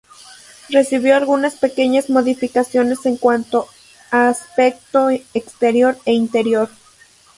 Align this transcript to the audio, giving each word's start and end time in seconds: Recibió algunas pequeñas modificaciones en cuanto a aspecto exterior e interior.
Recibió 0.69 1.15
algunas 1.15 1.57
pequeñas 1.57 2.09
modificaciones 2.09 3.05
en 3.05 3.17
cuanto 3.17 3.67
a 4.09 4.29
aspecto 4.29 5.11
exterior 5.11 5.95
e 6.05 6.13
interior. 6.13 6.69